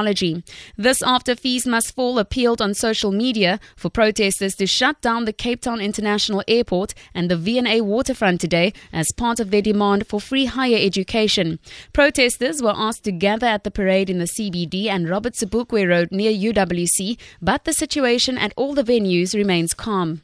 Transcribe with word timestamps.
technology. 0.00 0.42
This 0.76 1.02
after 1.02 1.36
Fees 1.36 1.66
Must 1.66 1.94
Fall 1.94 2.18
appealed 2.18 2.62
on 2.62 2.74
social 2.74 3.12
media 3.12 3.60
for 3.76 3.90
protesters 3.90 4.54
to 4.56 4.66
shut 4.66 5.00
down 5.02 5.24
the 5.24 5.32
Cape 5.32 5.60
Town 5.60 5.80
International 5.80 6.42
Airport 6.48 6.94
and 7.14 7.30
the 7.30 7.36
V&A 7.36 7.82
waterfront 7.82 8.40
today 8.40 8.72
as 8.92 9.12
part 9.12 9.40
of 9.40 9.50
their 9.50 9.62
demand 9.62 10.06
for 10.06 10.20
free 10.20 10.46
higher 10.46 10.78
education. 10.80 11.58
Protesters 11.92 12.62
were 12.62 12.74
asked 12.74 13.04
to 13.04 13.12
gather 13.12 13.46
at 13.46 13.64
the 13.64 13.70
parade 13.70 14.08
in 14.08 14.18
the 14.18 14.24
CBD 14.24 14.86
and 14.86 15.08
Robert 15.08 15.34
Sobukwe 15.34 15.86
Road 15.86 16.08
near 16.10 16.32
UWC, 16.32 17.18
but 17.42 17.64
the 17.64 17.72
situation 17.72 18.38
at 18.38 18.54
all 18.56 18.74
the 18.74 18.84
venues 18.84 19.34
remains 19.34 19.74
calm. 19.74 20.22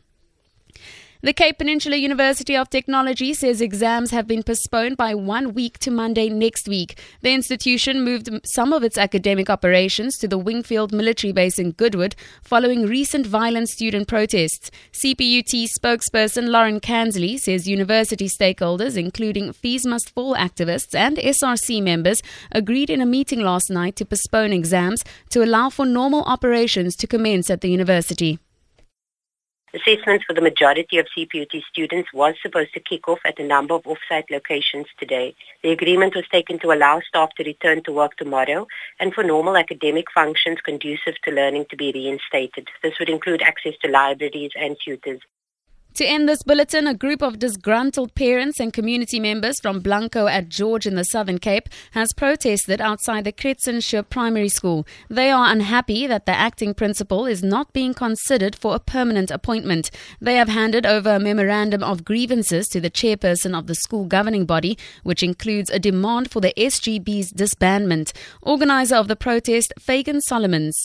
The 1.22 1.32
Cape 1.32 1.56
Peninsula 1.56 1.96
University 1.96 2.54
of 2.54 2.68
Technology 2.68 3.32
says 3.32 3.62
exams 3.62 4.10
have 4.10 4.26
been 4.26 4.42
postponed 4.42 4.98
by 4.98 5.14
one 5.14 5.54
week 5.54 5.78
to 5.78 5.90
Monday 5.90 6.28
next 6.28 6.68
week. 6.68 7.00
The 7.22 7.32
institution 7.32 8.04
moved 8.04 8.28
some 8.44 8.70
of 8.70 8.84
its 8.84 8.98
academic 8.98 9.48
operations 9.48 10.18
to 10.18 10.28
the 10.28 10.36
Wingfield 10.36 10.92
military 10.92 11.32
base 11.32 11.58
in 11.58 11.72
Goodwood 11.72 12.16
following 12.42 12.86
recent 12.86 13.26
violent 13.26 13.70
student 13.70 14.08
protests. 14.08 14.70
CPUT 14.92 15.68
spokesperson 15.80 16.48
Lauren 16.48 16.80
Kansley 16.80 17.38
says 17.38 17.66
university 17.66 18.28
stakeholders, 18.28 18.98
including 18.98 19.54
Fees 19.54 19.86
Must 19.86 20.10
Fall 20.10 20.34
activists 20.34 20.94
and 20.94 21.16
SRC 21.16 21.82
members, 21.82 22.22
agreed 22.52 22.90
in 22.90 23.00
a 23.00 23.06
meeting 23.06 23.40
last 23.40 23.70
night 23.70 23.96
to 23.96 24.04
postpone 24.04 24.52
exams 24.52 25.02
to 25.30 25.42
allow 25.42 25.70
for 25.70 25.86
normal 25.86 26.24
operations 26.24 26.94
to 26.96 27.06
commence 27.06 27.48
at 27.48 27.62
the 27.62 27.70
university. 27.70 28.38
Assessments 29.74 30.24
for 30.24 30.32
the 30.32 30.40
majority 30.40 30.96
of 30.98 31.06
CPUT 31.16 31.60
students 31.68 32.12
was 32.14 32.34
supposed 32.40 32.72
to 32.74 32.80
kick 32.80 33.08
off 33.08 33.18
at 33.24 33.40
a 33.40 33.46
number 33.46 33.74
of 33.74 33.84
off-site 33.84 34.30
locations 34.30 34.86
today. 34.96 35.34
The 35.64 35.70
agreement 35.70 36.14
was 36.14 36.24
taken 36.30 36.60
to 36.60 36.70
allow 36.70 37.00
staff 37.00 37.30
to 37.34 37.44
return 37.44 37.82
to 37.82 37.92
work 37.92 38.16
tomorrow 38.16 38.68
and 39.00 39.12
for 39.12 39.24
normal 39.24 39.56
academic 39.56 40.06
functions 40.12 40.60
conducive 40.60 41.20
to 41.24 41.32
learning 41.32 41.66
to 41.70 41.76
be 41.76 41.90
reinstated. 41.92 42.68
This 42.80 42.98
would 43.00 43.08
include 43.08 43.42
access 43.42 43.74
to 43.82 43.90
libraries 43.90 44.52
and 44.54 44.76
tutors. 44.82 45.20
To 45.96 46.04
end 46.04 46.28
this 46.28 46.42
bulletin, 46.42 46.86
a 46.86 46.92
group 46.92 47.22
of 47.22 47.38
disgruntled 47.38 48.14
parents 48.14 48.60
and 48.60 48.70
community 48.70 49.18
members 49.18 49.58
from 49.62 49.80
Blanco 49.80 50.26
at 50.26 50.50
George 50.50 50.86
in 50.86 50.94
the 50.94 51.04
Southern 51.04 51.38
Cape 51.38 51.70
has 51.92 52.12
protested 52.12 52.82
outside 52.82 53.24
the 53.24 53.32
Kretzenshire 53.32 54.02
Primary 54.02 54.50
School. 54.50 54.86
They 55.08 55.30
are 55.30 55.50
unhappy 55.50 56.06
that 56.06 56.26
the 56.26 56.32
acting 56.32 56.74
principal 56.74 57.24
is 57.24 57.42
not 57.42 57.72
being 57.72 57.94
considered 57.94 58.54
for 58.54 58.74
a 58.74 58.78
permanent 58.78 59.30
appointment. 59.30 59.90
They 60.20 60.34
have 60.34 60.50
handed 60.50 60.84
over 60.84 61.14
a 61.14 61.18
memorandum 61.18 61.82
of 61.82 62.04
grievances 62.04 62.68
to 62.68 62.80
the 62.82 62.90
chairperson 62.90 63.58
of 63.58 63.66
the 63.66 63.74
school 63.74 64.04
governing 64.04 64.44
body, 64.44 64.76
which 65.02 65.22
includes 65.22 65.70
a 65.70 65.78
demand 65.78 66.30
for 66.30 66.42
the 66.42 66.52
SGB's 66.58 67.32
disbandment. 67.32 68.12
Organizer 68.42 68.96
of 68.96 69.08
the 69.08 69.16
protest, 69.16 69.72
Fagan 69.80 70.20
Solomons. 70.20 70.76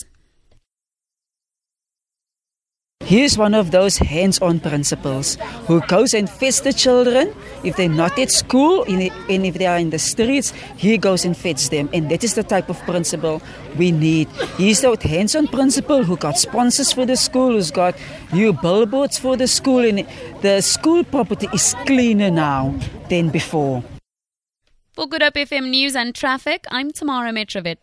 He's 3.12 3.36
one 3.36 3.52
of 3.52 3.72
those 3.72 3.98
hands 3.98 4.40
on 4.40 4.58
principals 4.58 5.36
who 5.66 5.82
goes 5.82 6.14
and 6.14 6.30
feeds 6.30 6.62
the 6.62 6.72
children. 6.72 7.34
If 7.62 7.76
they're 7.76 7.86
not 7.86 8.18
at 8.18 8.30
school 8.30 8.84
and 8.88 9.02
if 9.44 9.54
they 9.60 9.66
are 9.66 9.76
in 9.76 9.90
the 9.90 9.98
streets, 9.98 10.54
he 10.78 10.96
goes 10.96 11.26
and 11.26 11.36
feeds 11.36 11.68
them. 11.68 11.90
And 11.92 12.10
that 12.10 12.24
is 12.24 12.36
the 12.36 12.42
type 12.42 12.70
of 12.70 12.80
principal 12.84 13.42
we 13.76 13.92
need. 13.92 14.28
He's 14.56 14.80
the 14.80 14.96
hands 14.96 15.36
on 15.36 15.46
principal 15.46 16.04
who 16.04 16.16
got 16.16 16.38
sponsors 16.38 16.90
for 16.94 17.04
the 17.04 17.18
school, 17.18 17.52
who's 17.52 17.70
got 17.70 17.94
new 18.32 18.54
billboards 18.54 19.18
for 19.18 19.36
the 19.36 19.46
school, 19.46 19.80
and 19.80 20.08
the 20.40 20.62
school 20.62 21.04
property 21.04 21.48
is 21.52 21.76
cleaner 21.84 22.30
now 22.30 22.74
than 23.10 23.28
before. 23.28 23.84
For 24.94 25.06
Good 25.06 25.20
Hope 25.20 25.34
FM 25.34 25.68
News 25.68 25.94
and 25.94 26.14
Traffic, 26.14 26.64
I'm 26.70 26.90
Tamara 26.90 27.30
Mitrovic. 27.30 27.76